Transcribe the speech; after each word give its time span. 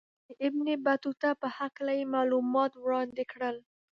د 0.27 0.29
ابن 0.47 0.67
بطوطه 0.85 1.29
په 1.41 1.47
هکله 1.57 1.91
یې 1.99 2.11
معلومات 2.15 2.71
وړاندې 2.77 3.23
کړل. 3.31 3.57